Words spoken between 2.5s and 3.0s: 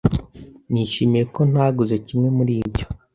ibyo.